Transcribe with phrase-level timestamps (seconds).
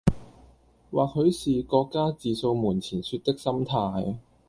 [0.89, 4.17] 或許是各家自掃門前雪的心態